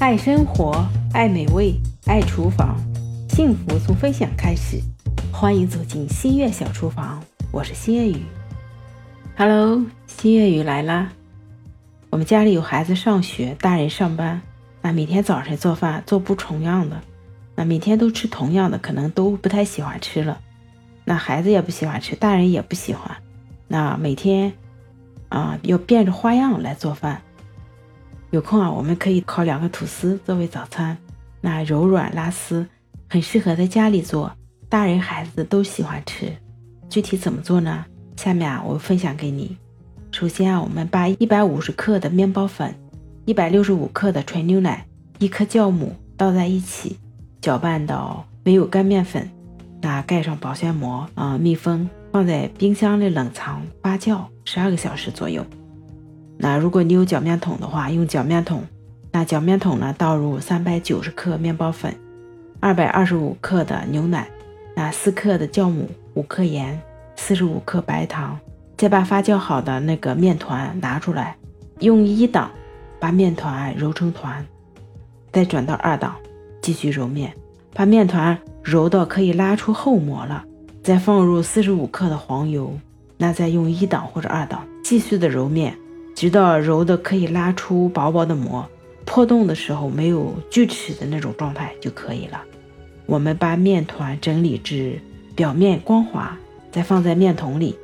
[0.00, 1.74] 爱生活，爱美味，
[2.06, 2.74] 爱厨房，
[3.28, 4.80] 幸福从分享开始。
[5.30, 8.22] 欢迎走进新月小厨房，我是新月雨。
[9.36, 11.12] Hello，新月雨来啦。
[12.08, 14.40] 我们家里有孩子上学，大人上班，
[14.80, 16.98] 那每天早晨做饭做不重样的，
[17.54, 20.40] 那每天都吃同样的，可能都不太喜欢吃了。
[21.04, 23.18] 那孩子也不喜欢吃，大人也不喜欢。
[23.68, 24.54] 那每天
[25.28, 27.20] 啊，要变着花样来做饭。
[28.30, 30.96] 有空啊，我们可以烤两个吐司作为早餐，
[31.40, 32.64] 那柔软拉丝，
[33.08, 34.30] 很适合在家里做，
[34.68, 36.32] 大人孩子都喜欢吃。
[36.88, 37.84] 具体怎么做呢？
[38.16, 39.56] 下面啊，我分享给你。
[40.12, 42.72] 首先啊，我们把一百五十克的面包粉、
[43.24, 44.86] 一百六十五克的纯牛奶、
[45.18, 46.96] 一颗酵母倒在一起，
[47.40, 49.28] 搅拌到没有干面粉，
[49.80, 55.44] 那盖上保鲜膜啊，密封，放在冰箱里冷藏发酵十二个小时左右。
[56.42, 58.62] 那如果你有搅面桶的话，用搅面桶。
[59.12, 61.94] 那搅面桶呢，倒入三百九十克面包粉，
[62.60, 64.26] 二百二十五克的牛奶，
[64.74, 66.80] 那四克的酵母，五克盐，
[67.16, 68.38] 四十五克白糖。
[68.76, 71.36] 再把发酵好的那个面团拿出来，
[71.80, 72.50] 用一档
[72.98, 74.42] 把面团揉成团，
[75.30, 76.14] 再转到二档，
[76.62, 77.34] 继续揉面，
[77.74, 80.44] 把面团揉到可以拉出厚膜了，
[80.82, 82.72] 再放入四十五克的黄油。
[83.18, 85.76] 那再用一档或者二档继续的揉面。
[86.20, 88.68] 直到揉的可以拉出薄薄的膜，
[89.06, 92.42] 破洞的时候没有锯齿的那种状态就可以了。
[93.06, 95.00] 我们把面团整理至
[95.34, 96.36] 表面光滑，
[96.70, 97.74] 再放在面桶里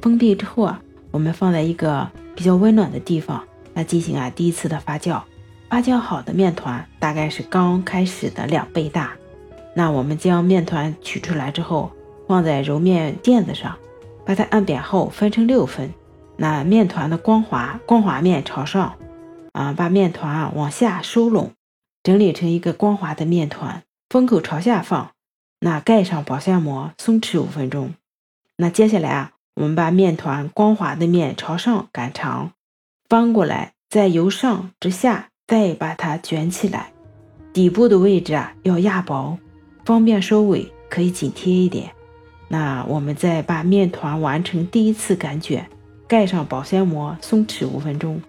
[0.00, 0.80] 封闭之后啊，
[1.10, 5.20] 我们放在一个比较温暖的地方来进行啊第一次的发酵。
[5.68, 9.12] 发酵好的面团大概是刚开始的两倍大。
[9.74, 11.92] 那我们将面团取出来之后，
[12.26, 13.76] 放在揉面垫子上，
[14.24, 15.90] 把它按扁后分成六份。
[16.36, 18.96] 那面团的光滑，光滑面朝上，
[19.52, 21.52] 啊，把面团啊往下收拢，
[22.02, 25.12] 整理成一个光滑的面团，封口朝下放，
[25.60, 27.94] 那盖上保鲜膜，松弛五分钟。
[28.58, 32.52] 那接下来啊，我们把面团光滑的面朝上擀长，
[33.08, 36.92] 翻过来，再由上至下再把它卷起来，
[37.52, 39.38] 底部的位置啊要压薄，
[39.84, 41.92] 方便收尾，可以紧贴一点。
[42.48, 45.68] 那我们再把面团完成第一次擀卷。
[46.08, 48.20] 盖上保鲜膜，松弛五分钟。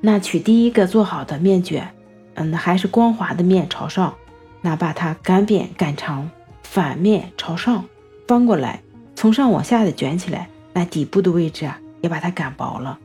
[0.00, 1.88] 那取第一个做好的面卷，
[2.34, 4.12] 嗯，还是光滑的面朝上，
[4.60, 6.28] 那把它擀扁擀长，
[6.64, 7.84] 反面朝上
[8.26, 8.82] 翻过来，
[9.14, 10.48] 从上往下的卷起来。
[10.72, 12.98] 那底部的位置啊，也把它擀薄了。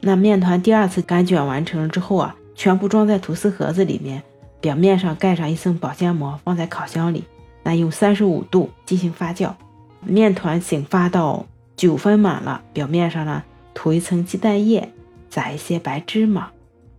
[0.00, 4.22] 那面团第二次擀卷完成之后啊，全部装在吐司盒子里面，
[4.60, 7.24] 表面上盖上一层保鲜膜，放在烤箱里，
[7.62, 9.52] 那用三十五度进行发酵。
[10.00, 11.46] 面团醒发到。
[11.80, 13.42] 九分满了，表面上呢
[13.72, 14.92] 涂一层鸡蛋液，
[15.30, 16.50] 撒一些白芝麻，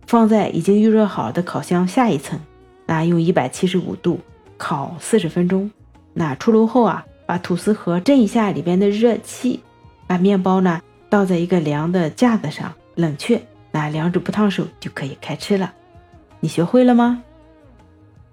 [0.08, 2.40] 放在已经预热好的烤箱下一层，
[2.84, 4.18] 那用一百七十五度
[4.58, 5.70] 烤四十分钟。
[6.12, 9.60] 那出炉后啊，把吐司盒震一下里边的热气，
[10.08, 15.72] 把面包呢倒在一个凉的架子上冷却，那凉着不烫手就可以开吃了。
[16.40, 17.22] 你学会了吗？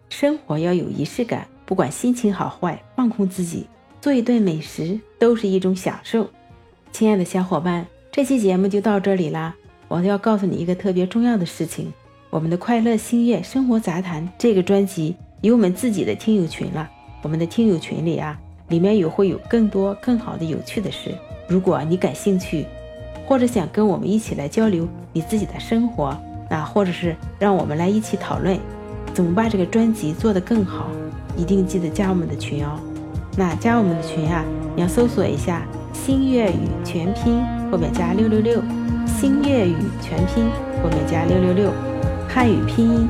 [0.10, 3.68] 生活要有仪式感，不管心情好坏，放空自己，
[4.02, 6.28] 做一顿美食都是一种享受。
[6.92, 9.56] 亲爱的小伙伴，这期节目就到这里啦！
[9.88, 11.94] 我要告诉你一个特别重要的事情：
[12.30, 16.90] 我们的《快乐星月生活杂谈》这个专辑有我们自己的听友群了。
[17.22, 21.16] 我们的听友群里啊，里面有会有更多更好的有趣的事。
[21.48, 22.66] 如果你感兴趣，
[23.26, 26.18] 或者想跟我们一起来交流你自己的生活，
[26.50, 28.60] 那或者是让我们来一起讨论
[29.14, 30.90] 怎么把这个专辑做得更好，
[31.38, 32.80] 一定记得加我们的群哦。
[33.38, 34.44] 那加我们的群啊，
[34.76, 35.66] 你要搜索一下。
[35.94, 37.42] 新粤语全拼
[37.72, 38.62] 后面加六六六，
[39.06, 40.46] 新粤语全拼
[40.82, 41.72] 后面加六六六，
[42.28, 43.08] 汉语拼音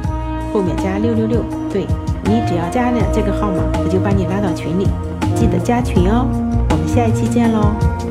[0.53, 1.43] 后面加六六六。
[1.71, 1.85] 对
[2.25, 4.87] 你只要加了这个号码，我就把你拉到群里，
[5.35, 6.27] 记得加群哦。
[6.69, 8.08] 我们下一期见喽。